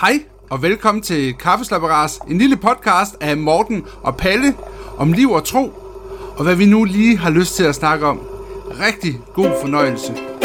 [0.00, 4.54] Hej og velkommen til Kaffeslapperas, en lille podcast af Morten og Palle
[4.96, 5.72] om liv og tro,
[6.36, 8.20] og hvad vi nu lige har lyst til at snakke om.
[8.80, 10.35] Rigtig god fornøjelse.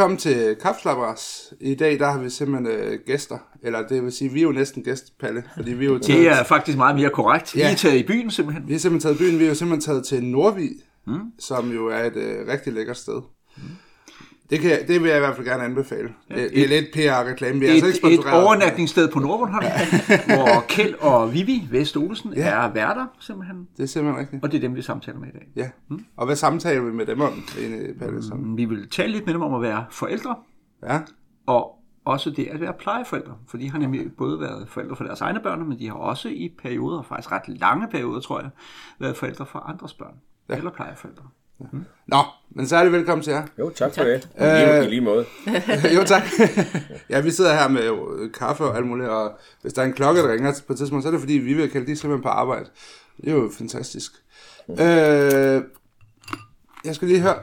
[0.00, 1.52] Velkommen til Kaffeslapperas.
[1.60, 4.52] I dag der har vi simpelthen øh, gæster, eller det vil sige, vi er jo
[4.52, 7.54] næsten gæst, Palle, fordi vi er jo Det taget, er faktisk meget mere korrekt.
[7.54, 7.72] Vi Ja.
[7.72, 8.68] er taget i byen simpelthen.
[8.68, 10.70] vi er simpelthen taget i byen, vi er jo simpelthen taget til Nordvig,
[11.06, 11.18] mm.
[11.38, 13.22] som jo er et øh, rigtig lækkert sted.
[13.56, 13.62] Mm.
[14.50, 16.08] Det, kan det vil jeg i hvert fald gerne anbefale.
[16.28, 18.44] Det, det er lidt PR-reklame, vi er altså ikke Et, et sponsoreret.
[18.44, 19.66] overnatningssted på Nordbornholm,
[20.36, 22.48] hvor Kjeld og Vivi Vest Olsen Ja.
[22.48, 23.68] er værter simpelthen.
[23.76, 24.44] Det er simpelthen rigtigt.
[24.44, 25.48] Og det er dem, vi samtaler med i dag.
[25.56, 25.96] Ja.
[26.16, 27.32] Og hvad samtaler vi med dem om,
[27.98, 28.22] Palle?
[28.22, 28.56] Som?
[28.56, 30.36] Vi vil tale lidt med dem om at være forældre,
[30.82, 30.98] Ja.
[31.46, 33.32] og også det at være plejeforældre.
[33.48, 36.28] For de har nemlig både været forældre for deres egne børn, men de har også
[36.28, 38.50] i perioder, faktisk ret lange perioder, tror jeg,
[39.00, 40.14] været forældre for andres børn.
[40.48, 40.56] Ja.
[40.56, 41.22] Eller plejeforældre.
[42.06, 43.46] Nå, men særlig velkommen til jer.
[43.58, 44.28] Jo, tak for det.
[44.38, 45.26] I lige, I lige måde.
[45.96, 46.22] jo, tak.
[47.10, 49.92] ja, vi sidder her med jo, kaffe og alt muligt, og hvis der er en
[49.92, 52.22] klokke, der ringer på et tidspunkt, så er det fordi, vi vil kalde de simpelthen
[52.22, 52.70] på arbejde.
[53.16, 54.12] Det er jo fantastisk.
[54.68, 55.62] Øh,
[56.84, 57.38] jeg skal lige høre,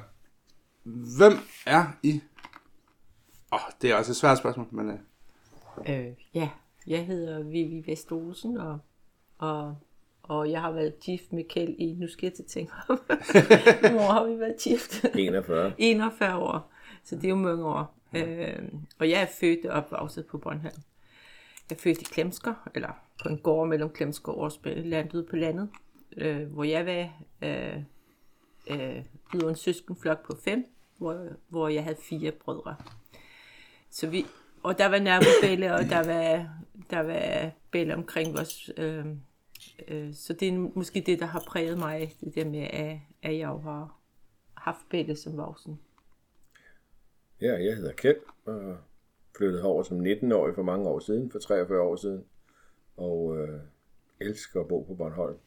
[1.17, 1.33] hvem
[1.65, 2.21] er I?
[3.53, 4.97] Åh, oh, det er også et svært spørgsmål, men øh,
[5.89, 6.49] Øh, ja,
[6.87, 8.79] jeg hedder Vivi Vest Olsen, og,
[9.37, 9.75] og,
[10.27, 12.99] og jeg har været gift med Kjeld i, nu skal jeg til at tænke om,
[13.95, 15.05] hvor har vi været gift?
[15.15, 15.73] 41.
[15.77, 16.71] 41 år,
[17.03, 17.97] så det er jo mange år.
[18.15, 18.59] Øh,
[18.99, 20.75] og jeg er født og opvokset på Bornholm.
[21.69, 22.89] Jeg er født i Klemsker, eller
[23.23, 25.69] på en gård mellem Klemsker og Årsbæl, landet på landet,
[26.17, 27.09] øh, hvor jeg var
[27.47, 27.77] øh,
[28.69, 29.03] øh,
[29.35, 30.65] yder en søskenflok på fem,
[30.97, 32.75] hvor, hvor jeg havde fire brødre.
[33.89, 34.25] Så vi,
[34.63, 36.49] og der var nabobælle, og der var,
[36.89, 38.71] der var bælle omkring os.
[38.77, 39.05] Øh,
[39.87, 43.37] øh, så det er måske det, der har præget mig, det der med, at, at
[43.37, 43.99] jeg jo har
[44.53, 45.79] haft bælle som voksen.
[47.41, 48.77] Ja, jeg hedder Kjeld og
[49.37, 52.25] flyttede herover som 19-årig for mange år siden, for 43 år siden.
[52.97, 53.59] Og øh,
[54.19, 55.37] elsker at bo på Bornholm.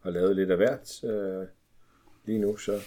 [0.00, 1.04] Har lavet lidt af hvert.
[1.04, 1.46] Øh,
[2.24, 2.80] lige nu så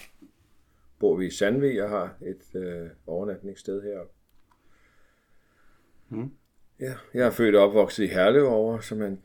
[0.98, 4.12] bor vi i Sandvig og har et øh, overnatningssted heroppe.
[6.08, 6.30] Mm.
[6.80, 9.16] Ja, jeg er født og opvokset i Herlev over, som er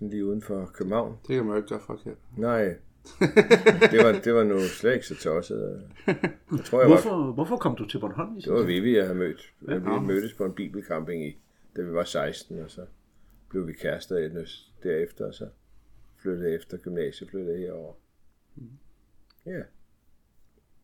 [0.00, 1.16] sådan lige uden for København.
[1.28, 2.16] det kan man jo ikke gøre forkert.
[2.36, 2.64] Nej,
[3.92, 5.90] det var, det var nu slet ikke så tosset.
[6.06, 8.36] Jeg tror, jeg var Hvorfor, hvorfor kom du til Bornholm?
[8.36, 8.62] i Det var?
[8.62, 9.52] Vivi, jeg havde mødt.
[9.68, 9.78] Ja.
[9.78, 11.38] Vi mødtes på en bibelcamping i,
[11.76, 12.86] da vi var 16, og så
[13.48, 14.16] blev vi kærester
[14.82, 15.48] derefter, og så
[16.16, 17.94] flyttede efter gymnasiet, flyttede herover.
[19.46, 19.60] Ja,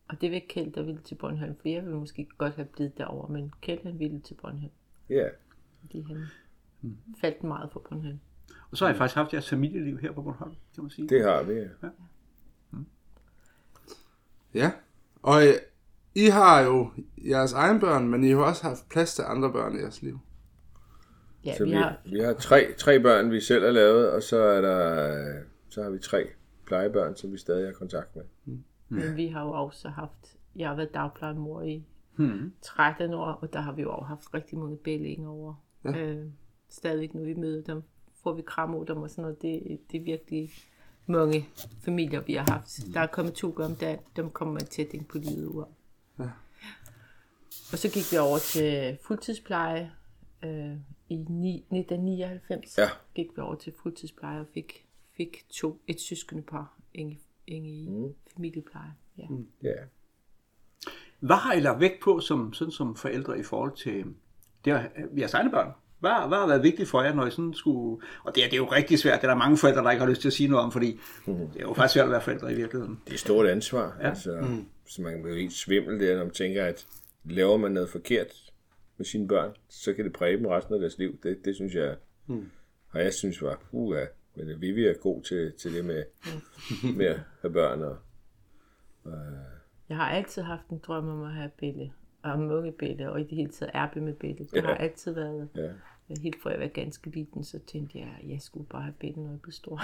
[0.07, 2.97] Og det var Kjeld, der ville til Bornholm, for jeg ville måske godt have blevet
[2.97, 4.71] derover, men Kjeld han ville til Bornholm,
[5.09, 5.29] ja.
[5.81, 6.17] fordi han
[7.21, 8.19] faldt meget for Bornholm.
[8.71, 11.09] Og så har jeg faktisk haft jeres familieliv her på Bornholm, kan man sige.
[11.09, 11.53] Det har vi.
[11.53, 11.67] ja.
[14.53, 14.71] Ja,
[15.21, 15.53] og øh,
[16.15, 16.89] I har jo
[17.29, 20.19] jeres egen børn, men I har også haft plads til andre børn i jeres liv.
[21.45, 24.23] Ja, Så vi vi, har, vi har tre, tre børn, vi selv har lavet, og
[24.23, 26.27] så er der, så har vi tre
[26.65, 28.23] plejebørn, som vi stadig har kontakt med.
[28.89, 31.83] men vi har jo også haft, jeg har været dagplejemor i
[32.15, 32.53] Hmm.
[32.61, 35.53] 13 år, og der har vi jo også haft rigtig mange bællinger over.
[35.85, 35.91] Ja.
[35.91, 36.05] Ja.
[36.05, 36.25] Øh,
[36.69, 37.83] stadigvæk, når vi møder dem,
[38.27, 39.41] får vi kram ud dem og sådan noget.
[39.41, 40.51] Det, det er virkelig
[41.05, 41.49] mange
[41.85, 42.79] familier, vi har haft.
[42.93, 45.63] Der er kommet to gange, der, dem kommer man tæt ind på livet ud.
[46.19, 46.29] Ja.
[47.71, 49.91] Og så gik vi over til fuldtidspleje
[50.43, 50.75] øh,
[51.09, 52.77] i ni, 1999.
[52.77, 52.89] Ja.
[53.15, 54.85] Gik vi over til fuldtidspleje og fik,
[55.17, 58.13] fik to, et søskende par ind i, ind i mm.
[58.33, 58.93] familiepleje.
[59.17, 59.27] Ja.
[59.29, 59.47] Mm.
[59.63, 59.73] Ja.
[61.19, 64.05] Hvad har I lagt vægt på som, sådan som forældre i forhold til
[64.65, 65.71] det jeres egne børn?
[65.99, 68.03] Hvad, hvad har været vigtigt for jer, når I sådan skulle...
[68.23, 69.21] Og det er, det er jo rigtig svært.
[69.21, 70.99] Det er der mange forældre, der ikke har lyst til at sige noget om, fordi
[71.25, 72.99] det er jo faktisk svært at være forældre i virkeligheden.
[73.05, 73.97] Det er et stort ansvar.
[74.01, 74.09] Ja.
[74.09, 74.65] Altså, mm.
[74.87, 76.87] Så man bliver helt svimmel der, når man tænker, at
[77.23, 78.27] laver man noget forkert
[78.97, 81.19] med sine børn, så kan det præge dem resten af deres liv.
[81.23, 81.95] Det, det synes jeg,
[82.27, 82.49] mm.
[82.91, 84.05] og jeg synes var, puha,
[84.35, 86.03] men øh, Vivi er god til, til det med,
[86.97, 87.81] med at have børn.
[87.81, 87.97] Og,
[89.89, 91.91] Jeg har altid haft en drøm om at have billede,
[92.31, 94.43] og billede, og i det hele taget arbejde med billede.
[94.43, 94.61] Det Ja.
[94.61, 95.69] har altid været, ja.
[96.21, 99.23] helt fra jeg var ganske liten, så tænkte jeg, at jeg skulle bare have billede,
[99.23, 99.81] når jeg blev stor.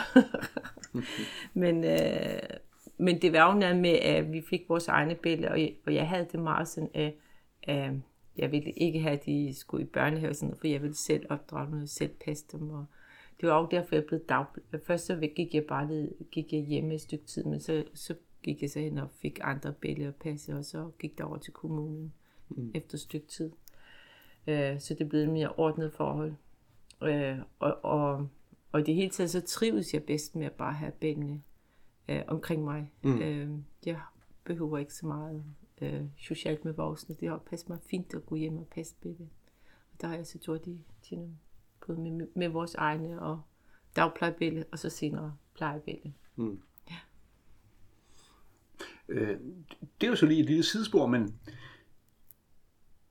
[1.53, 2.39] men, øh,
[2.97, 5.93] men det var jo noget med, at vi fik vores egne billeder, og jeg, og
[5.95, 7.13] jeg havde det meget sådan, at
[7.69, 7.99] øh,
[8.37, 11.25] jeg ville ikke have, at de skulle i børnehave, og sådan for jeg ville selv
[11.29, 12.85] opdrage dem, og selv passe dem, og
[13.41, 14.45] det var også derfor, jeg blev dag.
[14.83, 18.15] Først så gik jeg bare lidt, gik jeg hjemme et stykke tid, men så, så
[18.43, 21.37] gik jeg så hen og fik andre billeder at passe, og så gik der over
[21.37, 22.13] til kommunen
[22.57, 22.71] mm.
[22.73, 23.51] efter et stykke tid.
[24.47, 26.33] Øh, så det blev et mere ordnet forhold.
[27.03, 28.27] Øh, og, og,
[28.71, 31.41] og i det hele taget, så trives jeg bedst med at bare have bændene
[32.09, 32.91] øh, omkring mig.
[33.03, 33.21] Mm.
[33.21, 33.49] Øh,
[33.85, 33.99] jeg
[34.43, 35.43] behøver ikke så meget
[35.81, 37.15] øh, socialt med voksne.
[37.19, 39.29] Det har passet mig fint at gå hjem og passe billede.
[39.93, 41.33] Og der har jeg så gjort det til nogle,
[41.87, 43.41] både med, med vores egne og
[43.95, 46.13] dagplejebillede, og så senere plejebillede.
[49.07, 49.39] Øh,
[50.01, 51.39] det er jo så lige et lille sidespor, men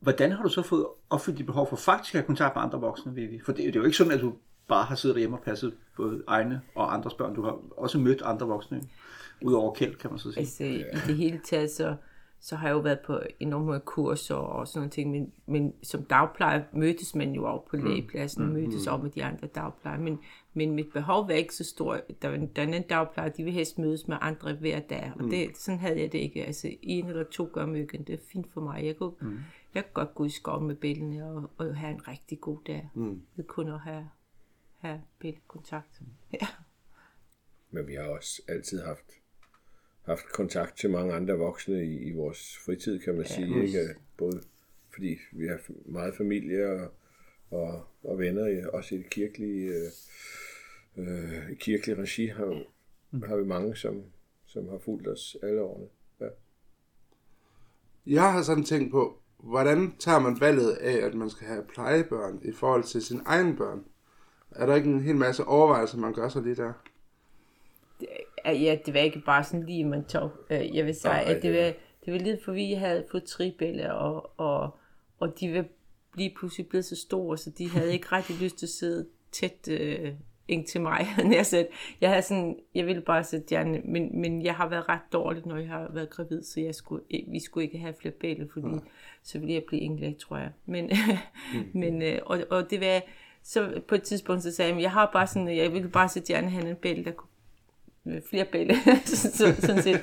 [0.03, 2.81] hvordan har du så fået opfyldt dit behov for faktisk at have kontakt med andre
[2.81, 3.41] voksne, Vivi?
[3.45, 4.33] For det, det er jo ikke sådan, at du
[4.69, 7.35] bare har siddet derhjemme og passet både egne og andres børn.
[7.35, 8.83] Du har også mødt andre voksne,
[9.43, 10.41] udover Kjeld, kan man så sige.
[10.41, 11.97] Altså i det hele taget, så,
[12.41, 16.05] så har jeg jo været på enorme kurser og sådan nogle ting, men, men som
[16.05, 18.53] dagplejer mødtes man jo også på lægepladsen, mm.
[18.53, 20.19] mødtes også med de andre dagplejer, men,
[20.55, 22.01] men mit behov var ikke så stort.
[22.23, 25.57] Der var er en dagplejer, de vil helst mødes med andre hver dag, og det,
[25.57, 26.47] sådan havde jeg det ikke.
[26.47, 28.85] Altså en eller to gange om ugen, det er fint for mig.
[28.85, 29.39] Jeg kunne, mm.
[29.75, 32.91] Jeg kunne godt gå i skoven med billederne og, og have en rigtig god dag.
[32.95, 33.23] Mm.
[33.37, 34.09] Det kunne at have,
[34.79, 36.01] have billedkontakt.
[36.33, 36.47] Ja.
[37.71, 39.13] Men vi har også altid haft,
[40.03, 43.63] haft kontakt til mange andre voksne i, i vores fritid, kan man ja, sige.
[43.67, 43.95] Ikke?
[44.17, 44.43] Både
[44.95, 46.93] fordi vi har meget familie og,
[47.51, 49.73] og, og venner, også i det kirkelige,
[50.97, 52.65] øh, øh, kirkelige regi har,
[53.11, 53.23] mm.
[53.23, 54.05] har vi mange, som,
[54.47, 55.87] som har fulgt os alle årene.
[56.21, 56.29] Ja.
[58.07, 62.41] Jeg har sådan tænkt på, hvordan tager man valget af, at man skal have plejebørn
[62.45, 63.85] i forhold til sine egne børn?
[64.51, 66.73] Er der ikke en hel masse overvejelser, man gør sig lige der?
[68.47, 70.31] ja, det var ikke bare sådan lige, man tog.
[70.51, 71.73] Øh, Jeg vil sige, Nej, at det var,
[72.05, 74.71] det var lidt for, vi havde fået tribælle, og, og,
[75.19, 75.65] og de var
[76.15, 79.69] lige pludselig blevet så store, så de havde ikke rigtig lyst til at sidde tæt
[79.71, 80.13] øh,
[80.49, 81.07] ind til mig.
[81.25, 81.69] nær sagt.
[82.01, 85.47] jeg havde sådan, jeg ville bare sætte gerne, men, men jeg har været ret dårlig,
[85.47, 88.69] når jeg har været gravid, så jeg skulle, vi skulle ikke have flere bælle, fordi
[88.69, 88.79] ja.
[89.23, 90.51] så ville jeg blive indlægt, tror jeg.
[90.67, 90.91] Men,
[91.83, 93.01] men øh, og, og det var,
[93.43, 96.33] så på et tidspunkt, så sagde jeg, jeg har bare sådan, jeg ville bare sætte
[96.33, 97.29] gerne have en bælle, der kunne
[98.05, 98.75] med flere bælle,
[99.05, 100.03] så, sådan set.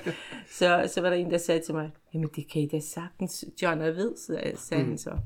[0.52, 3.46] Så, så var der en, der sagde til mig, jamen det kan I da sagtens,
[3.62, 4.18] John er ved,
[4.58, 4.90] sagde mm.
[4.90, 5.18] han så.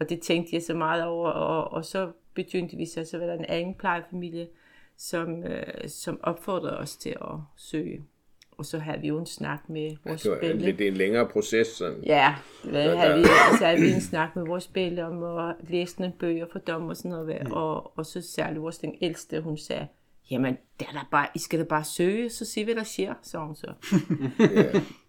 [0.00, 3.26] Og det tænkte jeg så meget over, og, og så begyndte vi så, så var
[3.26, 4.48] der en anden plejefamilie,
[4.96, 8.02] som, øh, som opfordrede os til at søge.
[8.50, 10.62] Og så havde vi jo en snak med vores Det var bælle.
[10.62, 11.66] lidt en længere proces.
[11.66, 12.02] Sådan.
[12.06, 12.34] Ja,
[12.64, 13.24] hvad havde vi,
[13.58, 16.82] så havde vi en snak med vores spil om at læse nogle bøger for dem
[16.88, 17.36] og sådan noget.
[17.46, 17.52] Mm.
[17.52, 19.86] Og, og så særligt vores den ældste, hun sagde,
[20.30, 23.14] jamen, det er da bare, I skal da bare søge, så se hvad der sker,
[23.22, 23.72] så hun så.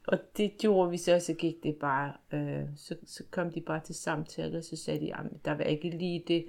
[0.07, 3.79] Og det gjorde vi så, så gik det bare, øh, så, så kom de bare
[3.79, 6.45] til samtale, og så sagde de, at der var ikke lige det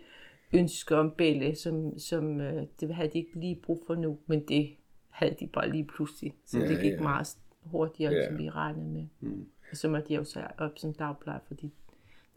[0.52, 4.48] ønske om Belle, som, som øh, det havde de ikke lige brug for nu, men
[4.48, 4.76] det
[5.10, 6.34] havde de bare lige pludselig.
[6.46, 7.00] Så Ja, det gik ja.
[7.00, 8.28] meget hurtigere, Ja.
[8.28, 9.06] end vi regnede med.
[9.20, 9.46] Mm.
[9.70, 11.72] Og så måtte jeg jo så op som dagplejer, fordi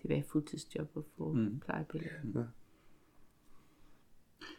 [0.02, 1.60] det var et fuldtidsjob at få mm.
[1.66, 2.46] plejebilleder.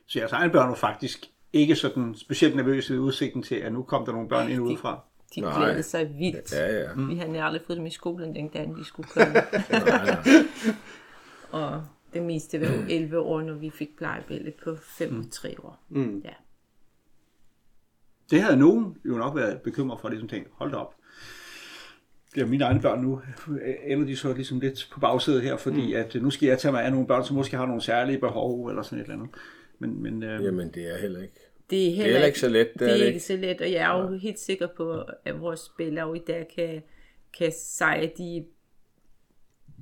[0.07, 3.83] Så jeres egne børn var faktisk ikke sådan specielt nervøse ved udsigten til, at nu
[3.83, 5.05] kom der nogle børn ind udefra.
[5.35, 5.59] De Nej.
[5.59, 6.53] glædede sig vildt.
[6.53, 6.89] Ja, ja.
[7.09, 9.35] Vi havde aldrig fået dem i skolen, den dag de skulle komme.
[9.71, 10.17] Nej, nej.
[11.51, 11.83] og
[12.13, 15.85] det meste var jo 11 år, når vi fik plejebillede på 5 og 3 år.
[15.89, 16.19] Mm.
[16.25, 16.33] Ja.
[18.31, 20.95] Det havde nogen jo nok været bekymret for, ligesom tænkt, hold da op.
[22.35, 23.21] Det er mine egne børn nu,
[23.85, 26.01] ender de så ligesom lidt på bagsædet her, fordi mm.
[26.01, 28.67] at nu skal jeg tage mig af nogle børn, som måske har nogle særlige behov,
[28.67, 29.31] eller sådan et eller andet.
[29.79, 31.48] Men, men øh, Jamen, det er heller ikke.
[31.71, 34.03] Det er, heller heller ikke så let, Det, er, ikke så let, og jeg er
[34.03, 36.83] jo helt sikker på, at vores spillere i dag kan,
[37.39, 38.47] kan at de...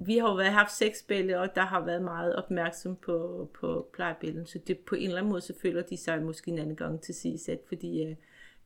[0.06, 3.88] Vi har jo været, haft seks spillere, og der har været meget opmærksom på, på
[3.92, 6.76] plejebilledet, så det, på en eller anden måde, så føler de sig måske en anden
[6.76, 8.16] gang til sidst, fordi øh,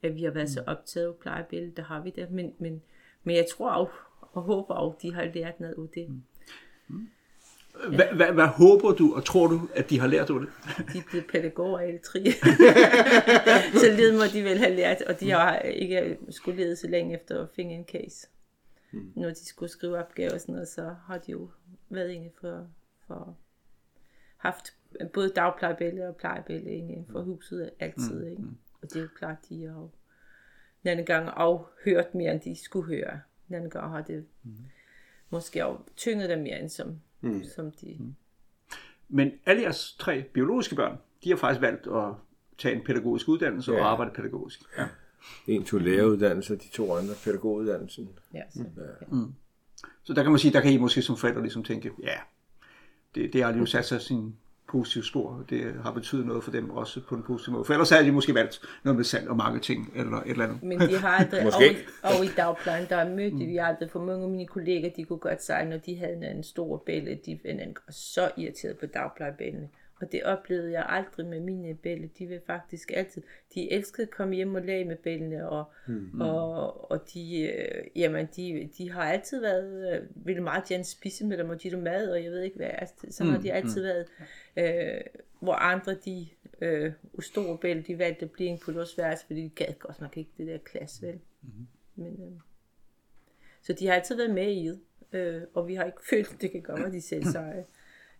[0.02, 2.82] at vi har været så optaget af plejebilledet, der har vi det, men, men,
[3.24, 6.22] men jeg tror også, og håber også, at de har lært noget af det.
[7.88, 10.48] Hvad, hvad, hvad håber du og tror du, at de har lært af det?
[10.92, 12.24] De er blevet pædagoger alle tre.
[13.82, 17.14] så lidt må de vel have lært, og de har ikke skulle lede så længe
[17.14, 18.28] efter at finde en case.
[18.92, 19.12] Mm.
[19.16, 21.50] Når de skulle skrive opgaver og sådan noget, så har de jo
[21.88, 22.66] været inde for,
[23.06, 23.36] for
[24.36, 24.74] haft
[25.12, 28.26] både dagplejebillede og plejebillede inde for huset altid.
[28.26, 28.42] Ikke?
[28.82, 29.90] Og det er jo klart, de har jo
[30.82, 33.20] den anden gang også hørt mere, end de skulle høre.
[33.50, 34.26] Anden gang har det
[35.30, 37.44] måske også tynget dem mere, end som, mm.
[37.44, 38.14] som de...
[39.08, 42.14] Men alle jeres tre biologiske børn, de har faktisk valgt at
[42.58, 43.78] tage en pædagogisk uddannelse ja.
[43.78, 43.84] Ja.
[43.84, 44.62] og arbejde pædagogisk.
[44.78, 44.86] Ja.
[45.46, 48.08] En tog læreruddannelse, de to andre pædagoguddannelsen.
[48.34, 48.64] Ja, så,
[50.02, 52.18] Så der kan man sige, der kan I måske som forældre ligesom tænke, ja,
[53.14, 54.36] det, det har lige sat sig sin
[54.70, 55.44] positive spor.
[55.50, 57.64] Det har betydet noget for dem også på en positiv måde.
[57.64, 60.62] For ellers havde de måske valgt noget med salg og marketing eller et eller andet.
[60.62, 61.76] Men de har aldrig, Måske.
[62.02, 65.18] og, og i dagplejen, der mødte vi aldrig, for mange af mine kolleger, de kunne
[65.18, 69.68] godt sige, når de havde en stor bælle, de var så irriteret på dagplejebællene.
[70.00, 72.10] Og det oplevede jeg aldrig med mine bælle.
[72.18, 73.22] De vil faktisk altid,
[73.54, 76.20] de elskede at komme hjem og lege med bællene, og, mm.
[76.20, 81.26] og, og de, øh, jamen, de, de har altid været, øh, ville meget gerne spise
[81.26, 83.82] med dem, og de mad, og jeg ved ikke hvad, altså, så har de altid
[83.82, 84.06] været,
[84.56, 85.00] øh,
[85.40, 86.28] hvor andre, de
[86.60, 90.16] øh, store bælle, de valgte at blive en på værelse, fordi de gad godt nok
[90.16, 91.20] ikke det der klasse, vel.
[91.42, 91.66] Mm.
[91.94, 92.40] Men, øh,
[93.62, 94.80] så de har altid været med i det,
[95.12, 97.64] øh, og vi har ikke følt, det kan godt være, de selv sig,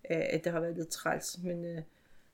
[0.05, 1.83] at det har været lidt træls, men øh,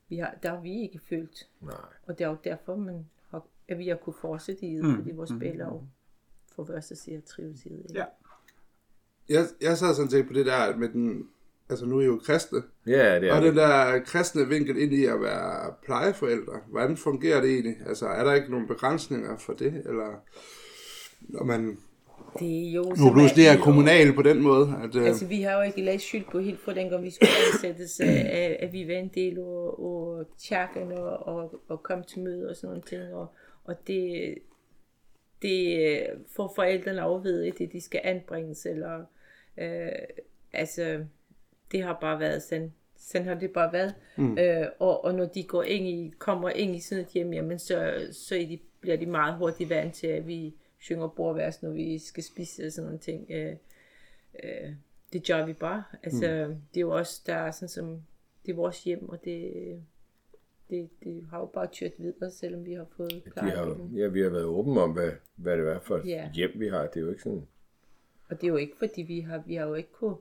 [0.09, 1.47] vi har, der har vi ikke følt.
[1.61, 1.75] Nej.
[2.07, 4.95] Og det er jo derfor, man har, at vi har kunne fortsætte i det, mm.
[4.95, 5.87] fordi vores spillere mm.
[6.55, 7.91] for første siger trives i det.
[7.93, 8.05] Ja.
[9.29, 11.29] Jeg, jeg sad sådan set på det der med den,
[11.69, 13.49] altså nu er I jo kristne, Ja, det er og det.
[13.49, 17.75] den der kristne vinkel ind i at være plejeforældre, hvordan fungerer det egentlig?
[17.85, 20.23] Altså er der ikke nogen begrænsninger for det, eller
[21.21, 21.77] når man
[22.39, 24.73] Det er jo nu som pludselig er at- kommunal på den måde?
[24.83, 27.29] At, øh, Altså, vi har jo ikke lagt skyld på helt fra dengang vi skulle
[27.53, 32.49] ansættes, af, at vi var en del af, kirken og, og, og kom til møde
[32.49, 33.13] og sådan nogle ting.
[33.13, 33.27] Og,
[33.63, 34.35] og det,
[35.41, 35.99] det
[36.35, 38.99] får forældrene afved ikke, det de skal anbringes, eller
[39.57, 39.89] øh,
[40.53, 40.99] altså,
[41.71, 43.93] det har bare været sådan, sådan har det bare været.
[44.17, 44.37] Mm.
[44.37, 47.59] Øh, og, og når de går ind i, kommer ind i sådan et hjem, jamen,
[47.59, 51.97] så, så de, bliver de meget hurtigt vant til, at vi synger bordvers, når vi
[51.99, 53.25] skal spise og sådan nogle ting.
[53.31, 53.55] Øh,
[54.43, 54.73] øh,
[55.13, 55.83] det gør vi bare.
[56.03, 56.55] Altså, mm.
[56.73, 58.01] det er jo også, der er sådan som,
[58.45, 59.53] det er vores hjem, og det,
[60.69, 63.51] det, det har jo bare kørt videre, selvom vi har fået De pleje.
[63.51, 66.31] har, jo- ja, vi har været åbne om, hvad, hvad det er for et Ja.
[66.33, 66.87] hjem, vi har.
[66.87, 67.47] Det er jo ikke sådan...
[68.29, 70.15] Og det er jo ikke, fordi vi har, vi har jo ikke kunne,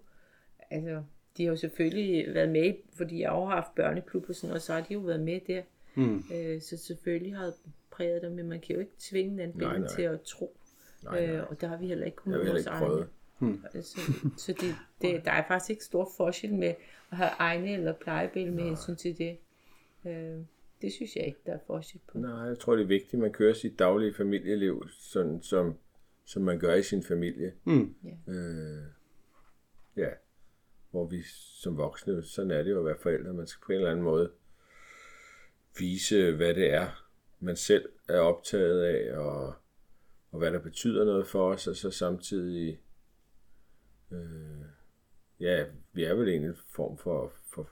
[0.70, 1.02] altså,
[1.36, 4.72] de har jo selvfølgelig været med, fordi jeg har haft børneklub og sådan noget, så
[4.72, 5.62] har de jo været med der.
[5.94, 6.22] Mm.
[6.34, 7.52] Øh, så selvfølgelig har
[7.96, 9.88] præget dem, men man kan jo ikke tvinge den Nej, nej.
[9.88, 10.56] til at tro.
[11.04, 11.36] Nej, nej.
[11.36, 13.08] Øh, og der har vi heller ikke kunnet vores heller ikke prøvet.
[13.40, 13.58] egne.
[13.74, 14.00] Altså,
[14.36, 16.74] så det, det, der er faktisk ikke stor forskel med
[17.10, 19.38] at have egne eller plejebillede med hensyn til det.
[20.06, 20.40] Øh,
[20.82, 22.18] det synes jeg ikke, der er forskel på.
[22.18, 25.74] Nej, jeg tror, det er vigtigt, at man kører sit daglige familieliv, sådan som,
[26.24, 27.52] som man gør i sin familie.
[27.64, 27.94] Mm.
[28.04, 28.32] Ja.
[28.32, 28.82] Øh,
[29.96, 30.08] ja,
[30.90, 31.22] hvor vi
[31.62, 33.32] som voksne, sådan er det jo at være forældre.
[33.32, 34.30] Man skal på en eller anden måde
[35.78, 37.05] vise, hvad det er,
[37.40, 39.54] man selv er optaget af, og,
[40.30, 42.80] og hvad der betyder noget for os, og så samtidig,
[44.10, 44.64] øh,
[45.40, 47.70] ja, vi er vel egentlig en form for, for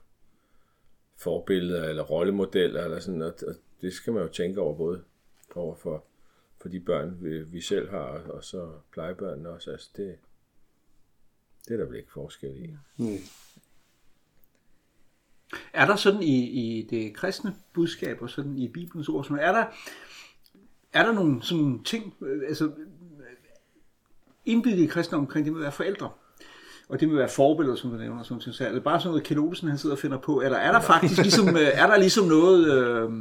[1.16, 5.04] forbilleder eller rollemodeller, eller sådan, og, og det skal man jo tænke over både
[5.54, 6.04] over for,
[6.60, 9.70] for de børn, vi, vi selv har, og så plejebørnene også.
[9.70, 10.18] Altså det,
[11.68, 12.76] det er der vel ikke forskel i.
[12.96, 13.18] Mm.
[15.72, 19.52] Er der sådan i, i det kristne budskab og sådan i Bibelens ord, sådan, er
[19.52, 19.64] der,
[20.92, 22.70] er der nogle sådan ting, øh, altså
[24.44, 26.10] indbygget i kristne omkring det med at være forældre?
[26.88, 28.54] Og det med at være forbilleder, som du nævner, som ting.
[28.54, 30.40] Så er det bare sådan noget, Kjell Olsen, han sidder og finder på?
[30.40, 33.12] Eller er der faktisk ligesom, øh, er der ligesom noget, øh,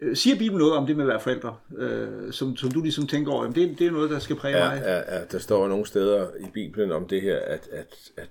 [0.00, 3.06] øh, siger Bibelen noget om det med at være forældre, øh, som, som du ligesom
[3.06, 4.82] tænker over, jamen det, det er noget, der skal præge Ja, mig?
[4.84, 8.28] ja, ja, der står nogle steder i Bibelen om det her, at, at, at,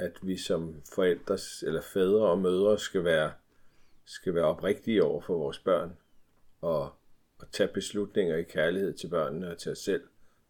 [0.00, 3.32] at vi som forældre eller fædre og mødre skal være,
[4.04, 5.96] skal være oprigtige over for vores børn
[6.60, 6.92] og,
[7.38, 10.02] og tage beslutninger i kærlighed til børnene og til os selv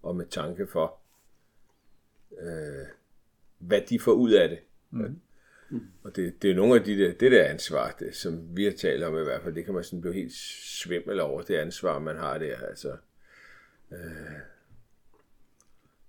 [0.03, 1.01] og med tanke for,
[2.41, 2.87] øh,
[3.59, 4.59] hvad de får ud af det.
[4.91, 5.21] Mm.
[6.03, 8.73] Og det, det er nogle af de der, det der ansvar, det, som vi har
[8.73, 10.33] talt om i hvert fald, det kan man sådan blive helt
[10.83, 12.57] svimmel over, det ansvar, man har der.
[12.57, 12.97] Altså,
[13.93, 14.41] øh,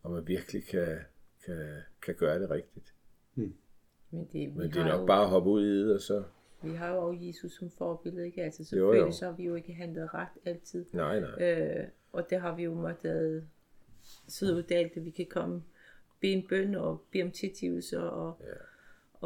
[0.03, 0.99] og man virkelig kan,
[1.45, 2.90] kan, kan gøre det rigtigt.
[3.35, 6.01] Men det, vi Men det er nok jo, bare at hoppe ud i det, og
[6.01, 6.23] så...
[6.63, 8.43] Vi har jo også Jesus som forbillede, ikke?
[8.43, 9.11] Altså Jo, selvfølgelig jo.
[9.11, 10.85] så har vi jo ikke handlet ret altid.
[10.93, 11.41] Nej, nej.
[11.59, 13.47] Øh, og det har vi jo måttet
[14.27, 15.63] sidde uddelt, at vi kan komme,
[16.19, 18.45] bede en bøn og bede om tilgivelse og, Ja.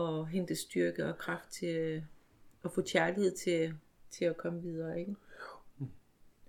[0.01, 2.03] og hente styrke og kraft til
[2.63, 3.74] at få kærlighed til,
[4.09, 5.15] til at komme videre, ikke?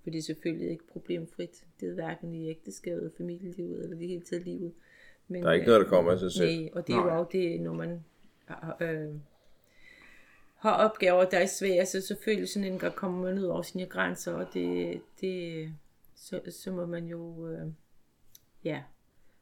[0.02, 1.64] For det er selvfølgelig ikke problemfrit.
[1.80, 4.72] Det er hverken i ægteskabet, familielivet eller det hele taget livet.
[5.28, 6.61] Men, Der er ikke noget, der kommer af sig selv.
[6.61, 8.04] Nej, og det er jo også det, når man
[8.45, 9.14] har, øh,
[10.54, 13.87] har opgaver, der er svære, så selvfølgelig sådan en gang kommer man ud over sine
[13.87, 15.75] grænser, og det, det
[16.14, 17.66] så, så må man jo, øh,
[18.64, 18.83] ja,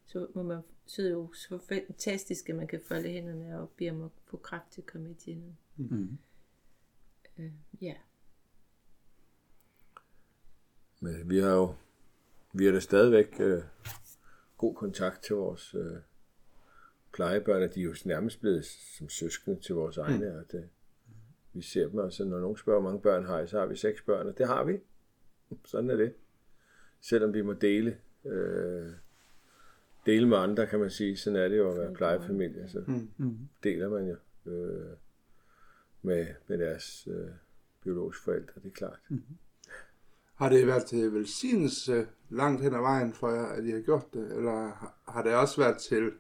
[0.07, 3.71] så må man, så er det jo så fantastisk, at man kan folde hænderne og
[3.77, 5.59] bede om at få kraft til at komme i tjenen.
[5.77, 6.19] Mm.
[7.39, 7.95] Øh, ja.
[11.01, 11.75] Men vi har jo
[12.57, 13.63] vi har da stadigvæk øh,
[14.59, 15.97] god kontakt til vores øh,
[17.13, 20.31] plejebørn, og de er jo nærmest blevet som søskende til vores egne.
[20.31, 20.37] Mm.
[20.37, 20.69] Og det,
[21.53, 23.67] vi ser dem, og så når nogen spørger, hvor mange børn har I, så har
[23.67, 24.81] vi seks børn, og det har vi.
[25.65, 26.15] Sådan er det.
[27.01, 28.93] Selvom vi må dele, øh,
[30.07, 31.17] dele med andre, kan man sige.
[31.17, 32.85] Sådan er det jo at være plejefamilie, så
[33.17, 33.39] Mm.
[33.63, 34.17] deler man jo.
[34.53, 34.97] Øh,
[36.03, 37.29] med, med deres øh,
[37.83, 38.99] biologiske forældre, det er klart.
[39.09, 39.23] Mm.
[40.35, 44.15] Har det været til velsignelse langt hen ad vejen for jer, at I har gjort
[44.15, 44.37] det?
[44.37, 44.53] Eller
[45.13, 46.11] har- det også været til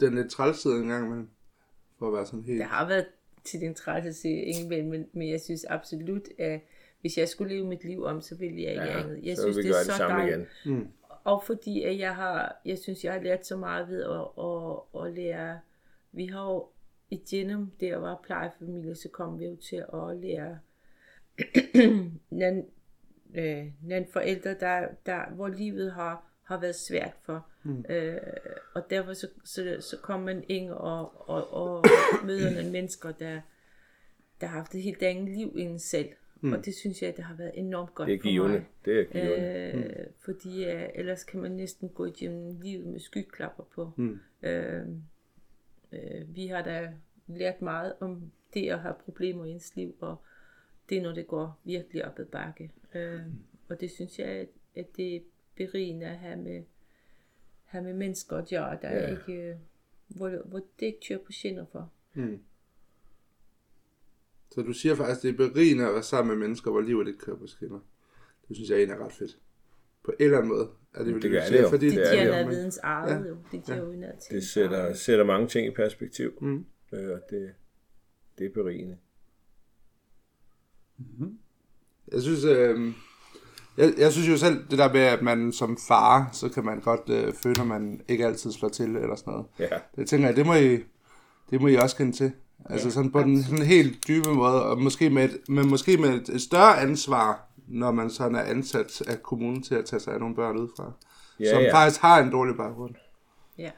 [0.00, 1.28] den lidt trælside en gang imellem?
[1.98, 2.58] For at være sådan helt...
[2.58, 3.06] Det har været
[3.44, 6.60] til den trættelse indimellem, men, men jeg synes absolut, at
[7.00, 9.20] hvis jeg skulle leve mit liv om, så ville jeg ikke Ja, andet.
[9.24, 10.48] Jeg så synes, det er det så dejligt.
[10.64, 10.92] igen.
[11.24, 15.06] Og fordi at jeg har, jeg synes, jeg har lært så meget ved at, at,
[15.06, 15.60] at lære.
[16.12, 16.66] Vi har jo
[17.10, 20.58] igennem det at være plejefamilie, så kom vi jo til at lære
[23.34, 27.46] øh, nogle forældre, der, der, hvor livet har, har været svært for.
[27.62, 27.84] Mm.
[27.88, 28.16] Øh,
[28.74, 31.84] og derfor så, så, så kom man ind og, og, og
[32.26, 33.40] møder nogle mennesker, der,
[34.40, 36.08] der har haft et helt andet liv end selv.
[36.40, 36.52] Mm.
[36.52, 38.32] Og det synes jeg, det har været enormt godt Det er for mig.
[38.32, 38.64] givende.
[38.84, 39.84] Det er givende.
[39.84, 43.92] Øh, Fordi øh, ellers kan man næsten gå igennem livet med skyklapper på.
[43.96, 44.18] Mm.
[44.42, 44.86] Øh,
[45.92, 46.92] øh, vi har da
[47.26, 50.16] lært meget om det at have problemer i ens liv, og
[50.88, 52.70] det er når det går virkelig op ad bakke.
[52.94, 53.20] Øh,
[53.68, 55.20] og det synes jeg, at, at det er
[55.56, 56.62] berigende at have med,
[57.64, 59.00] have med mennesker at gøre, der Ja.
[59.02, 59.10] ja.
[59.10, 59.56] ikke, øh,
[60.08, 61.90] hvor, hvor det ikke kører på skinner for.
[64.50, 67.18] Så du siger faktisk, det er berigende at være sammen med mennesker, hvor livet ikke
[67.18, 67.80] kører på skinner.
[68.48, 69.38] Det synes jeg egentlig er ret fedt.
[70.02, 71.68] På en eller anden måde er det Det du gør siger, det jo.
[71.68, 73.36] Fordi Det Det er det noget men- videns eget, jo.
[73.52, 74.34] Det giver jo noget til.
[74.34, 76.38] Det sætter, sætter mange ting i perspektiv.
[76.40, 76.66] Mm.
[76.92, 77.54] Øh, og det,
[78.38, 78.98] det er berigende.
[82.12, 82.92] Jeg synes, øh,
[83.76, 86.80] jeg, jeg synes jo selv, det der med, at man som far, så kan man
[86.80, 89.46] godt øh, føle, at man ikke altid slår til, eller sådan noget.
[89.58, 89.68] Ja.
[89.96, 90.78] Det tænker jeg, det må I,
[91.50, 92.32] det må I også kende til.
[92.64, 96.08] Altså sådan på den sådan helt dybe måde, og måske med, et, men måske med
[96.08, 100.14] et, et større ansvar, når man sådan er ansat af kommunen til at tage sig
[100.14, 100.92] af nogle børn udefra.
[101.40, 101.74] Ja, som ja.
[101.74, 102.94] faktisk har en dårlig baggrund.
[103.58, 103.70] Ja.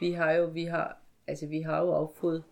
[0.00, 2.42] Vi har jo, vi har, altså vi har jo også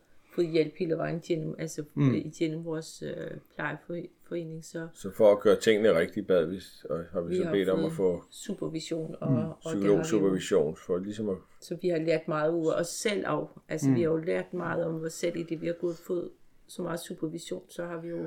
[0.40, 2.14] fået, hjælp hele vejen gennem, altså mm.
[2.14, 7.20] igennem vores øh, plejeforening, så Så for at gøre tingene rigtigt, bad vi, og har
[7.20, 9.38] vi, vi så har bedt om at få supervision, og, mm.
[9.38, 13.46] og psykologsupervision, for ligesom at så vi har lært meget ud af os selv af.
[13.68, 13.94] Altså mm.
[13.94, 16.30] vi har jo lært meget om os selv i det, vi har gået fået
[16.66, 18.22] så meget supervision, så har vi jo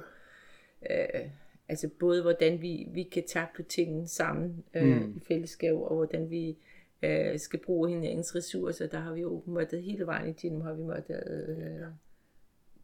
[0.91, 1.29] øh,
[1.69, 5.13] altså både hvordan vi, vi kan takle tingene sammen øh, mm.
[5.17, 6.57] i fællesskab, og hvordan vi
[7.03, 10.83] øh, skal bruge hinandens ressourcer, der har vi jo måttet hele vejen igennem, har vi
[10.83, 11.87] måttet øh,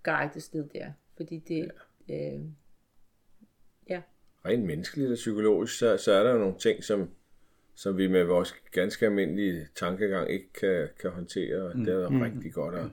[0.03, 1.71] guide et sted der, fordi det,
[2.09, 2.41] øh,
[3.89, 4.01] ja,
[4.45, 7.09] rent menneskeligt og psykologisk, så, så er der nogle ting, som,
[7.75, 12.21] som vi med vores ganske almindelige tankegang ikke kan, kan håndtere, og det er mm.
[12.21, 12.85] rigtig godt at,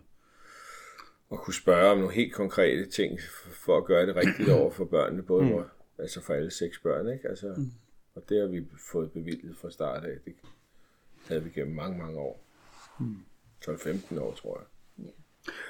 [1.32, 3.20] at kunne spørge om nogle helt konkrete ting,
[3.52, 5.48] for, at gøre det rigtigt over for børnene, både mm.
[5.48, 7.28] hvor, altså for alle seks børn, ikke?
[7.28, 7.72] Altså, mm.
[8.14, 10.18] og det har vi fået bevilget fra start af.
[10.24, 10.34] Det
[11.28, 12.44] havde vi gennem mange, mange år.
[13.00, 13.16] Mm.
[13.64, 14.66] 12-15 år, tror jeg.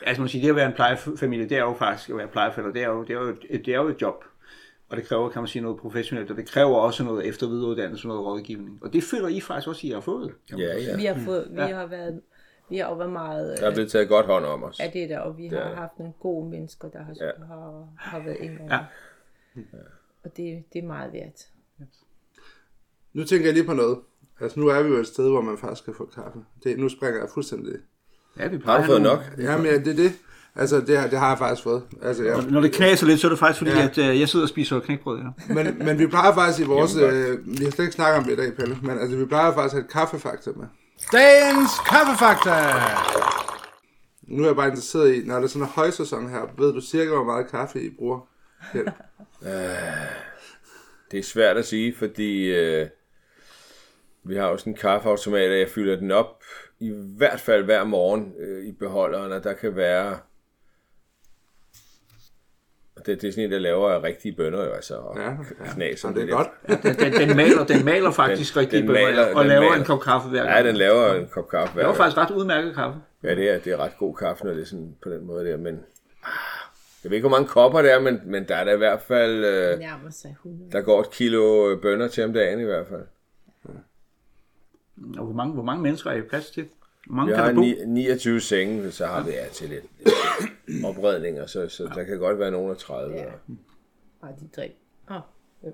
[0.03, 2.73] Altså man siger, det at være en plejefamilie, det er jo faktisk at være plejefælder,
[2.73, 4.25] det er jo, det er jo, et, det er jo et job.
[4.89, 7.53] Og det kræver, kan man sige, noget professionelt, og det kræver også noget efter- og
[7.53, 8.79] videreuddannelse, noget rådgivning.
[8.83, 10.33] Og det føler I faktisk også, I har fået.
[10.59, 10.97] Ja, ja.
[10.97, 12.21] vi har fået, vi har været,
[12.71, 14.81] vi har jo været meget Der er blevet taget godt hånd om os.
[14.81, 17.25] af det der, og vi har er- haft nogle gode mennesker, der har, Ja.
[17.27, 17.33] ja.
[17.47, 18.75] har, har været inde over.
[18.75, 18.79] Ja.
[20.25, 21.33] Og det, det er meget værd.
[23.13, 23.99] Nu tænker jeg lige på noget.
[24.41, 26.39] Altså nu er vi jo et sted, hvor man faktisk kan få kaffe.
[26.65, 27.75] Det, nu springer jeg fuldstændig.
[28.39, 29.21] Ja, vi Har plejer du fået nu- nok?
[29.39, 30.13] Jamen ja, det er det.
[30.59, 31.83] Altså det, har- det har jeg faktisk fået.
[32.03, 32.41] Altså, ja.
[32.41, 33.79] Når det knaser lidt, så er det faktisk fordi, Ja.
[33.79, 33.85] ja.
[33.85, 35.55] at øh, jeg sidder og spiser knækbrød her.
[35.55, 36.97] Men, men vi plejer faktisk i vores...
[36.97, 38.77] Jamen Øh, vi har slet ikke snakket om det i dag, Pelle.
[38.83, 40.67] Men altså, vi plejer faktisk at have et kaffefakta med.
[41.13, 42.51] Dagens kaffefakta!
[44.29, 46.81] Nu er jeg bare interesseret i, når det er sådan en højsæson her, ved du
[46.81, 48.29] cirka, hvor meget kaffe I bruger?
[48.73, 48.89] Kjeld?
[51.11, 52.87] Det er svært at sige, fordi øh,
[54.29, 56.43] vi har sådan en kaffeautomat, og jeg fylder den op
[56.81, 60.19] i hvert fald hver morgen øh, i beholderen, og der kan være...
[62.97, 65.29] Og det, det er sådan en, der laver rigtige bønner, jo, altså, og Ja, ja,
[65.65, 65.73] ja.
[65.75, 66.01] knas.
[66.01, 66.49] Så det er godt.
[66.83, 69.75] Den, den, den, maler, den maler faktisk Den- rigtig den bønner, maler- og laver maler.
[69.77, 70.65] en kop kaffe hver Ja, gang.
[70.67, 71.97] den laver en kop kaffe hver Det var gang.
[71.97, 72.99] faktisk ret udmærket kaffe.
[73.23, 75.45] Ja, det er, det er ret god kaffe, når det er sådan på den måde
[75.51, 75.75] der, men...
[76.25, 76.31] ah,
[77.05, 79.01] Jeg ved ikke, hvor mange kopper det er, men, men der er der i hvert
[79.01, 79.45] fald...
[79.45, 80.71] Øh, Nærmer sig 100.
[80.73, 83.03] der går et kilo øh, bønner til om dagen i hvert fald.
[85.19, 86.69] Og hvor mange, hvor mange mennesker er I plads til?
[87.07, 89.85] Hvor mange Vi kan har der ni, 29 senge, så har vi ja, til lidt,
[90.69, 93.15] lidt opredninger, så, så der kan godt være nogen af 30.
[93.15, 93.23] Ja.
[93.23, 93.31] Ja.
[94.21, 94.73] Bare de tre.
[95.11, 95.23] Åh, oh,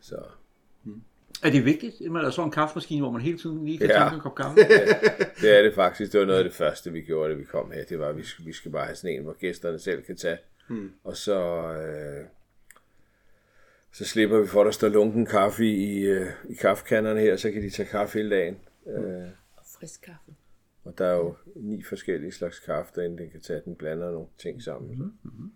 [0.00, 0.16] Så
[1.44, 3.86] Er det vigtigt, at man har sådan en kaffemaskine, hvor man hele tiden lige kan
[3.86, 3.94] Ja.
[3.94, 4.56] tanke en kop kaffe?
[5.40, 6.12] det er det faktisk.
[6.12, 7.84] Det var noget af det første, vi gjorde, da vi kom her.
[7.84, 10.16] Det var, at vi skal, vi skal bare have sådan en, hvor gæsterne selv kan
[10.16, 10.38] tage.
[10.68, 10.90] Hmm.
[11.04, 11.38] Og så,
[11.72, 12.24] øh,
[13.94, 17.50] så slipper vi for, at der står lunken kaffe i, øh, i kaffekanderne her, så
[17.50, 18.56] kan de tage kaffe hele dagen.
[18.86, 20.34] Øh, og frisk kaffe.
[20.84, 23.62] Og der er jo ni forskellige slags kaffe, derinde den kan tage.
[23.64, 25.12] Den blander nogle ting sammen.
[25.22, 25.52] Mm-hmm.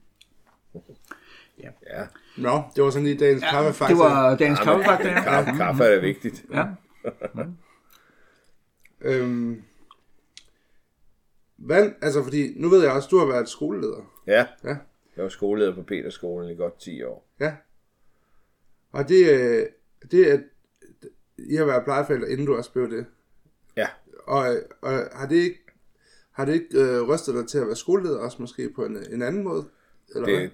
[1.62, 1.70] Ja.
[1.90, 3.94] Ja, Nå, det var sådan lige dagens ja, kaffefakta.
[3.94, 5.22] Det var dagens kaffefaktor, ja.
[5.22, 6.44] kaffe, kaffe er da vigtigt.
[6.52, 6.64] ja.
[9.00, 9.62] Øhm,
[11.56, 14.12] hvad, altså fordi, nu ved jeg også, du har været skoleleder.
[14.26, 14.76] Ja, Ja.
[15.16, 17.28] jeg var skoleleder på Peterskolen i godt 10 år.
[17.40, 17.54] Ja.
[18.92, 19.66] Og det, øh,
[20.10, 20.38] det er,
[21.38, 23.06] I har været plejeforældre, inden du også blev det.
[23.76, 23.88] Ja,
[24.24, 25.60] Og, og har det ikke,
[26.30, 29.22] har det ikke øh, rystet dig til at være skoleleder også måske på en, en
[29.22, 29.64] anden måde?
[30.14, 30.40] Eller hvad?
[30.40, 30.50] det,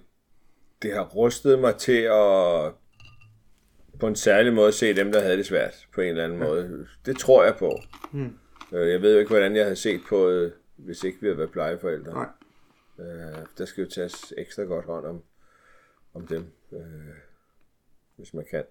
[0.82, 2.72] det har rustet mig til at
[4.00, 6.86] på en særlig måde se dem, der havde det svært på en eller anden måde.
[7.06, 7.78] Det tror jeg på.
[8.12, 8.38] Hmm.
[8.72, 11.50] Jeg ved jo ikke, hvordan jeg havde set på det, hvis ikke vi havde været
[11.50, 12.12] plejeforældre.
[12.12, 12.28] Nej.
[12.98, 15.22] Øh, der skal jo tages ekstra godt hånd om,
[16.14, 16.80] om dem, øh,
[18.16, 18.64] hvis man kan.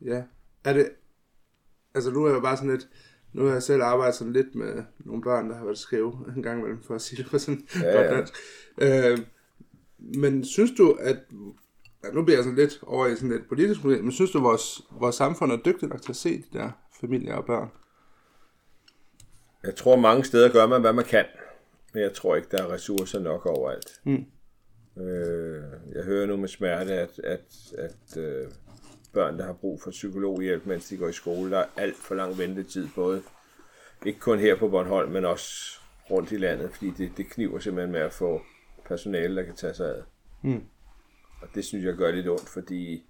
[0.00, 0.22] Ja.
[0.64, 0.90] Er det...
[1.94, 2.88] Altså nu er jeg bare sådan lidt...
[3.32, 6.42] Nu har jeg selv arbejdet sådan lidt med nogle børn, der har været skæve en
[6.42, 8.16] gang imellem, for at sige det på sådan ja, godt ja.
[8.16, 8.34] dansk.
[8.78, 9.18] Øh,
[9.98, 11.18] men synes du, at...
[12.04, 14.38] Ja, nu bliver jeg sådan lidt over i sådan et politisk problem, men synes du,
[14.38, 16.70] at vores, vores samfund er dygtigt nok til at se de der
[17.00, 17.68] familier og børn?
[19.62, 21.24] Jeg tror, mange steder gør man, hvad man kan.
[21.94, 24.00] Men jeg tror ikke, der er ressourcer nok overalt.
[24.04, 24.24] Mm.
[24.96, 25.62] Øh,
[25.94, 28.48] jeg hører nu med smerte, at, at, at øh,
[29.12, 32.14] børn, der har brug for psykologhjælp, mens de går i skole, der er alt for
[32.14, 33.22] lang ventetid, både
[34.06, 37.92] ikke kun her på Bornholm, men også rundt i landet, fordi det, det kniver simpelthen
[37.92, 38.42] med at få
[38.84, 40.02] personale, der kan tage sig af.
[40.42, 40.64] Mm.
[41.42, 43.06] Og det synes jeg gør lidt ondt, fordi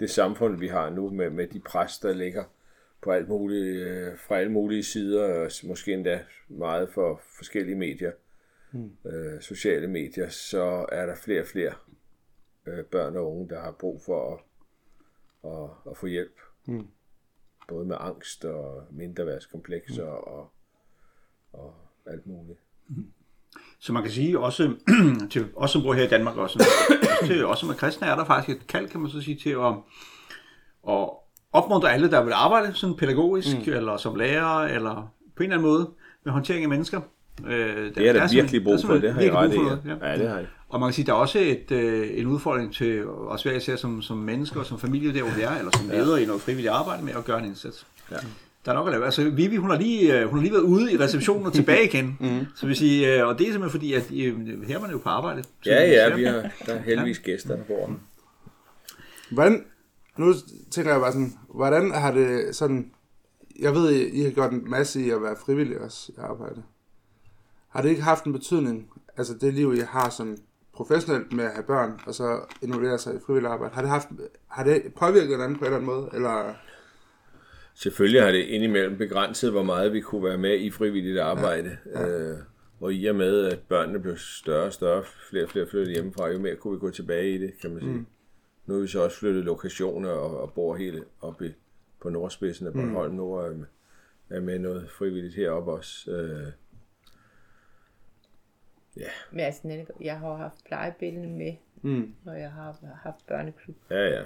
[0.00, 2.44] det samfund, vi har nu med, med de pres, der ligger
[3.02, 8.12] på alt muligt, øh, fra alle mulige sider, og måske endda meget for forskellige medier,
[8.72, 9.10] mm.
[9.10, 11.72] øh, sociale medier, så er der flere og flere
[12.66, 14.40] øh, børn og unge, der har brug for at,
[15.50, 16.40] at, at få hjælp.
[16.66, 16.86] Mm.
[17.68, 20.10] Både med angst og mindreværdskomplekser mm.
[20.10, 20.52] og,
[21.52, 21.74] og
[22.06, 22.58] alt muligt.
[23.78, 24.74] Så man kan sige også
[25.32, 28.16] til os, som bor her i Danmark, også, også til os som er kristne, er
[28.16, 29.74] der faktisk et kald, kan man så sige, til at,
[30.88, 31.10] at
[31.52, 33.72] opmuntre alle, der vil arbejde sådan pædagogisk, mm.
[33.72, 35.90] eller som lærer, eller på en eller anden måde
[36.24, 37.00] med håndtering af mennesker.
[37.46, 39.58] Øh, Det er der virkelig brug for, det har I ret i.
[39.58, 39.94] Ja.
[39.94, 40.10] ja.
[40.10, 40.44] ja, det har I.
[40.68, 43.76] Og man kan sige, der er også et, øh, en udfordring til os hver især
[43.76, 46.72] som, som mennesker, som familie der, hvor vi er, eller som ledere i noget frivilligt
[46.72, 47.86] arbejde med at gøre en indsats.
[48.10, 48.16] Ja.
[48.64, 49.04] Der er nok at lave.
[49.04, 51.84] Altså, Vivi, hun har lige, øh, hun har lige været ude i receptionen og tilbage
[51.84, 52.16] igen.
[52.20, 52.46] mm.
[52.56, 54.98] Så vi siger, øh, og det er simpelthen fordi, at øh, her er man jo
[54.98, 55.44] på arbejde.
[55.66, 57.96] Ja, ja, vi har, der er heldigvis gæster, der bor.
[59.30, 59.64] Hvordan,
[60.16, 60.34] nu
[60.70, 62.90] tænker jeg bare sådan, hvordan har det sådan,
[63.60, 66.62] jeg ved, I, I har gjort en masse i at være frivillige også i arbejde.
[67.70, 70.38] Har det ikke haft en betydning, altså det liv, I har sådan
[70.72, 74.08] professionelt med at have børn, og så involvere sig i frivilligt arbejde, har det, haft,
[74.48, 76.54] har det påvirket hinanden på en eller anden måde, eller...
[77.74, 81.76] Selvfølgelig har det indimellem begrænset, hvor meget vi kunne være med i frivilligt arbejde.
[81.94, 82.18] Ja, ja.
[82.18, 82.38] Øh,
[82.80, 86.28] og i og med, at børnene blev større og større, flere og flere flyttede hjemmefra,
[86.28, 87.92] jo mere kunne vi gå tilbage i det, kan man sige.
[87.92, 88.06] Mm.
[88.66, 91.50] Nu har vi så også flyttet lokationer og, og bor helt oppe i,
[92.02, 93.10] på nordspidsen af Bornholm.
[93.10, 93.16] Mm.
[93.16, 93.50] Nu er,
[94.30, 96.10] er med noget frivilligt heroppe også.
[96.10, 96.46] Øh,
[99.30, 102.14] Men altså, jeg har haft plejebillene med, Mm.
[102.24, 103.76] når jeg har haft børneklub.
[103.90, 104.22] ja, ja.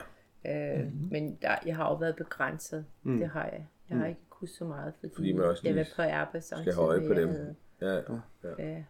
[0.47, 1.09] Øh, mm-hmm.
[1.11, 2.85] Men der, jeg har jo været begrænset.
[3.03, 3.19] Mm.
[3.19, 3.67] Det har jeg.
[3.91, 6.75] Jeg har ikke kunnet så meget, fordi, Fordi man også jeg var på arbejde samtidig.
[6.75, 7.29] have øje med, på dem.
[7.29, 8.65] havde- Ja, ja.
[8.75, 8.85] Ja.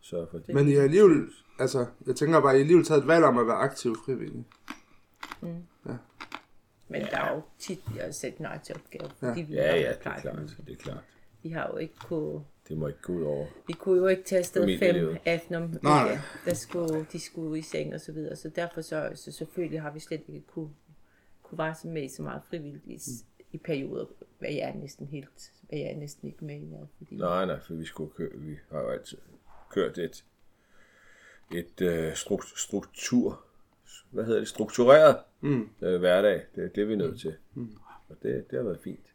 [0.00, 0.54] Så for det.
[0.54, 1.26] Men I har alligevel,
[1.58, 4.44] altså, jeg tænker bare, I har alligevel taget et valg om at være aktiv frivillig.
[6.88, 9.88] Men der er jo tit, jeg har set nej til opgaver, Ja, har ja, det
[9.88, 10.22] er klart.
[10.66, 11.04] Det er klart.
[11.44, 13.46] Vi har jo ikke kunne, Det må ikke gå ud over.
[13.66, 15.18] vi kunne jo ikke tage afsted fem Familielivet.
[15.24, 16.18] aften om Nej, nej.
[16.44, 18.36] Der skulle, de skulle i seng og så videre.
[18.36, 20.70] Så derfor så, så selvfølgelig har vi slet ikke kunne,
[21.42, 22.98] kunne være så med så meget frivilligt i,
[23.52, 24.06] i perioder,
[24.38, 26.88] hvad jeg er næsten helt, hvad jeg er næsten ikke med i noget.
[26.98, 29.18] Fordi, Nej, nej, for vi skulle køre, vi har jo altid
[29.70, 30.24] kørt et,
[31.54, 33.44] et uh, strukt, struktur,
[34.10, 35.70] hvad hedder det, struktureret mm.
[35.80, 36.42] uh, hverdag.
[36.54, 37.34] Det, det er vi nødt til.
[37.54, 37.72] Mm.
[38.08, 39.06] Og det, det har været fint.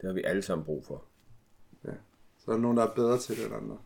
[0.00, 1.04] Det har vi alle sammen brug for.
[2.38, 3.78] Så er der nogen, der er bedre til det end andre.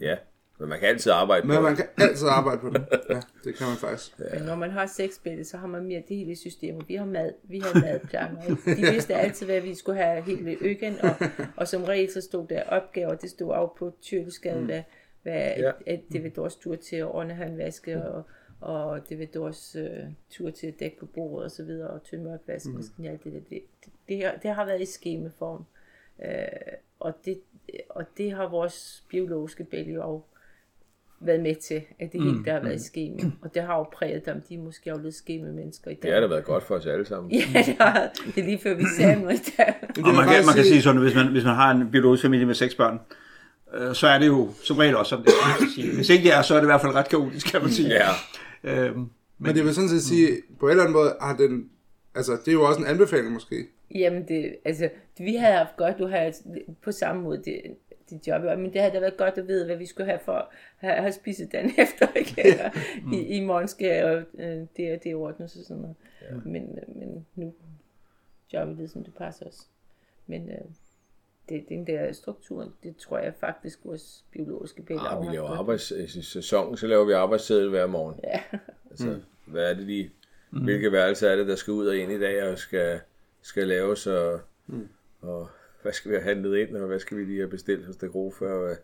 [0.00, 0.16] Ja,
[0.58, 1.78] men man kan altid arbejde Men på man det.
[1.96, 2.88] kan altid arbejde på det.
[3.10, 4.18] Ja, det kan man faktisk.
[4.34, 6.88] Men når man har seks billeder, så har man mere det hele systemet.
[6.88, 8.42] Vi har mad, vi har madplaner.
[8.42, 8.86] ikke?
[8.86, 11.10] De vidste altid, hvad vi skulle have hele økken, og,
[11.56, 14.82] og som regel så stod der opgaver, det stod af på tyrkeskade, hvad,
[15.22, 15.62] hvad Ja.
[15.66, 15.72] ja.
[15.86, 18.22] at det var Dors tur til at ordne håndvaske, og,
[18.60, 19.98] og det var Dors øh,
[20.30, 23.12] tur til at dække på bordet og så videre, og tømme opvaskemaskinen, mm.
[23.12, 23.40] alt det der.
[23.50, 25.64] Det, det, det, har, det har været i skemaform.
[26.24, 26.28] Øh,
[27.00, 27.40] og, det,
[27.90, 30.22] og det har vores biologiske bælge jo
[31.20, 33.30] været med til, at det hele der har været i skema.
[33.42, 34.42] Og det har jo præget dem.
[34.48, 36.02] De er måske også lidt skema mennesker i dag.
[36.02, 37.32] Det har da været godt for os alle sammen.
[37.54, 39.74] Ja, det, har, det er lige før vi sagde noget i dag.
[40.04, 42.46] Og man kan, man kan sige sådan, hvis man, hvis man har en biologisk familie
[42.46, 43.00] med seks børn,
[43.74, 45.94] øh, så er det jo som regel også sådan, det.
[45.94, 47.88] Hvis ikke det er, så er det i hvert fald ret kaotisk, kan man sige.
[47.88, 48.08] Ja.
[48.64, 50.28] Øhm, Men det vil sådan set sige,
[50.60, 51.68] på en eller anden måde har den,
[52.14, 53.66] altså det er jo også en anbefaling måske.
[53.94, 56.32] Jamen, det, altså, vi havde haft godt, du har
[56.82, 57.76] på samme måde det,
[58.10, 60.32] det job, men det havde da været godt at vide, hvad vi skulle have for
[60.32, 60.46] at
[60.76, 62.46] have, have spist den efter, ikke?
[62.46, 62.70] Eller,
[63.12, 65.96] i, i morgen skal jeg, øh, det og det ordnes og sådan noget.
[66.22, 66.36] Ja.
[66.44, 67.54] Men, øh, men nu
[68.50, 69.68] vi det, som det passer os.
[70.26, 70.58] Men øh,
[71.48, 75.90] det, den der struktur, det tror jeg faktisk vores biologiske billeder Ah, vi laver arbejds,
[75.90, 78.20] i sæsonen, så laver vi arbejdssædet hver morgen.
[78.24, 78.42] Ja.
[78.90, 79.52] Altså, mm.
[79.52, 80.10] hvad er det lige?
[80.50, 80.64] Mm.
[80.64, 83.00] Hvilke værelser er det, der skal ud og ind i dag, og skal,
[83.42, 84.88] skal laves, og, mm.
[85.20, 85.48] og
[85.82, 88.12] hvad skal vi have handlet ind, og hvad skal vi lige have bestilt hos det
[88.12, 88.74] gode før?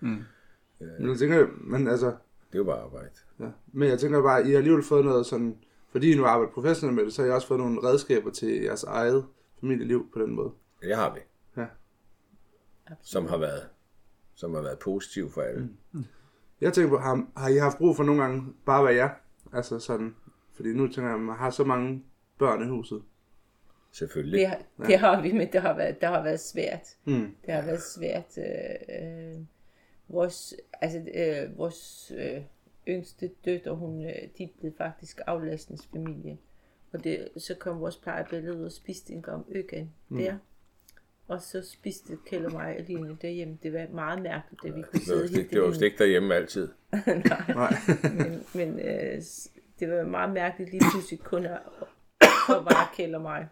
[0.00, 3.10] Men jeg tænker, men altså, det er jo bare arbejde.
[3.40, 3.48] ja.
[3.72, 5.56] men jeg tænker bare, I har alligevel fået noget sådan,
[5.90, 8.48] fordi I nu arbejder professionelt med det, så har I også fået nogle redskaber til
[8.62, 9.26] jeres eget
[9.60, 10.50] familieliv på den måde.
[10.82, 11.20] Det har vi,
[11.56, 11.66] Ja.
[13.02, 13.62] som har været,
[14.34, 15.68] som har været positiv for alle.
[15.92, 16.04] Mm.
[16.60, 19.10] Jeg tænker på, har, har I haft brug for nogle gange bare at være jer?
[19.52, 20.16] Altså sådan,
[20.56, 22.04] fordi nu tænker jeg, man har så mange
[22.38, 23.02] børn i huset.
[23.94, 24.40] Selvfølgelig.
[24.40, 26.96] Det, har- det har vi, men det har været, det har været svært.
[27.04, 27.34] Mm.
[27.46, 28.38] Det har været svært.
[28.38, 28.98] Øh,
[29.32, 29.34] øh,
[30.08, 32.42] vores, altså, øh, vores øh,
[32.88, 36.38] yngste døtter, hun, øh, de blev faktisk aflastningsfamilie.
[36.92, 40.36] Og det, så kom vores plejebillede ud og spiste en gang økken der.
[41.28, 43.58] Og så spiste Kjell og mig alene derhjemme.
[43.62, 46.68] Det var meget mærkeligt, at vi kunne sidde helt det var jo ikke derhjemme altid.
[47.48, 47.74] Nej.
[48.02, 49.22] Men, men øh,
[49.80, 51.58] det var meget mærkeligt lige pludselig kun at,
[52.20, 53.48] at være Kjell og mig.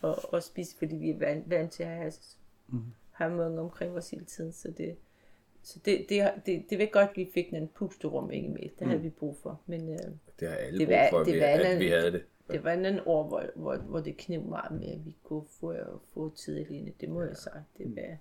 [0.00, 2.12] Og, og spise, fordi vi er vant, vant til at have,
[3.10, 4.52] have mange omkring os hele tiden.
[4.52, 4.96] Så det,
[5.62, 8.68] så det, det, det, det var godt, at vi fik en pusterum ikke med.
[8.78, 9.60] Det havde vi brug for.
[9.66, 9.98] Men øh,
[10.40, 12.12] Det har alle Det brug var- for, at, det vi, var at en- vi havde
[12.12, 12.22] det.
[12.50, 15.42] det var en anden år, hvor, hvor, hvor det kniv meget med, at vi kunne
[15.60, 15.74] få,
[16.14, 16.92] få tid alene.
[17.00, 17.64] Det må jeg sige.
[17.78, 18.16] Det var,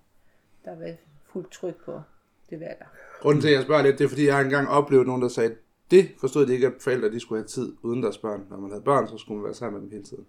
[0.71, 0.93] der var
[1.33, 2.01] fuldt tryk på.
[2.49, 2.85] Det var der.
[3.21, 5.27] Grunden til, at jeg spørger lidt, det er, fordi jeg har engang oplevet nogen, der
[5.27, 5.55] sagde,
[5.91, 8.47] det forstod de ikke, at forældre de skulle have tid uden deres børn.
[8.49, 10.25] Når man havde børn, så skulle man være sammen med dem hele tiden.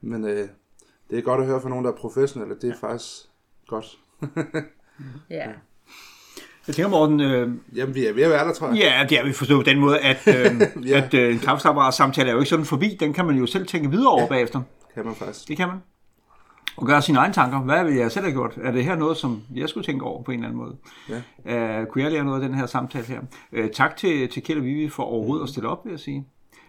[0.00, 0.48] Men øh,
[1.10, 2.54] det er godt at høre fra nogen, der er professionelle.
[2.62, 3.12] Det er faktisk
[3.68, 3.98] godt.
[5.30, 5.46] Ja.
[6.66, 8.76] jeg tænker, Morten, øh, Jamen, vi er ved at være der, tror jeg.
[8.76, 10.98] ja, det er vi forstået på den måde, at, øh, Ja.
[10.98, 12.96] at øh, en kaffesamtale er jo ikke sådan forbi.
[13.00, 14.62] Den kan man jo selv tænke videre over bagefter.
[14.94, 15.48] Kan man faktisk.
[15.48, 15.76] Det kan man.
[16.76, 17.58] Og gøre sine egne tanker.
[17.60, 18.58] Hvad vil jeg selv have gjort?
[18.62, 20.76] Er det her noget, som jeg skulle tænke over på en eller anden måde?
[21.44, 21.80] Ja.
[21.80, 23.20] Uh, kunne jeg lære noget af den her samtale her?
[23.52, 26.26] Uh, tak til, til Kjeld og Vivi for overhovedet at stille op, vil jeg sige.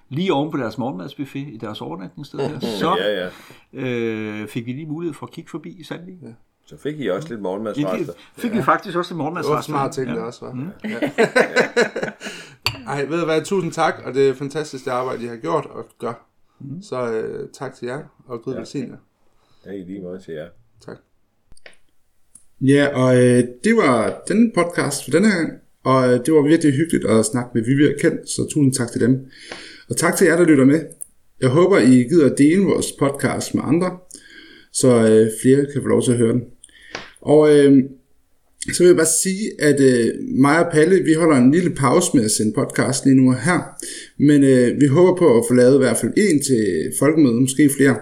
[0.10, 2.60] Lige oven på deres morgenmadsbuffet i deres overnatningssted her.
[2.80, 3.30] Så Ja,
[3.74, 4.42] ja.
[4.42, 6.18] uh, fik vi lige mulighed for at kigge forbi i Sandvig.
[6.24, 6.28] Ja.
[6.66, 8.14] Så fik I også lidt morgenmadsrester.
[8.38, 9.72] fik vi faktisk også en Det var morgenmadsrester.
[9.72, 10.14] smart ting, ja.
[10.14, 10.54] det også var.
[10.54, 10.70] Mm.
[10.84, 11.00] Ja.
[12.88, 15.66] Ej, ved du hvad, tusind tak, og det er fantastisk det arbejde, I har gjort
[15.66, 16.28] og gør.
[16.60, 16.82] Mm.
[16.82, 18.60] Så øh, tak til jer, og Gud ja.
[18.60, 19.72] velsigne jer.
[19.72, 20.48] Ja, i lige måde til jer.
[20.86, 20.98] Tak.
[22.62, 26.74] Ja, og øh, det var denne podcast for denne gang, og øh, det var virkelig
[26.74, 29.26] hyggeligt at snakke med Vivi og Kent, så tusind tak til dem.
[29.90, 30.82] Og tak til jer, der lytter med.
[31.42, 33.98] Jeg håber, I gider at dele vores podcast med andre,
[34.74, 36.42] så øh, flere kan få lov til at høre den.
[37.22, 37.84] Og øh,
[38.74, 42.12] så vil jeg bare sige, at øh, mig og Palle, vi holder en lille pause
[42.14, 43.60] med at sende podcast lige nu og her.
[44.20, 47.70] Men øh, vi håber på at få lavet i hvert fald en til folkemødet, måske
[47.78, 47.96] flere.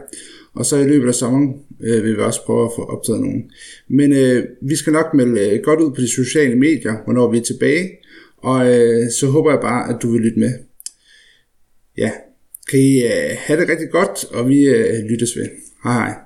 [0.55, 3.43] Og så i løbet af sommeren øh, vil vi også prøve at få optaget nogen.
[3.89, 7.37] Men øh, vi skal nok melde øh, godt ud på de sociale medier, hvornår vi
[7.37, 7.89] er tilbage.
[8.37, 10.53] Og øh, så håber jeg bare, at du vil lytte med.
[11.97, 12.11] Ja,
[12.69, 15.49] kan I øh, have det rigtig godt, og vi øh, lyttes ved.
[15.83, 16.24] Hej hej.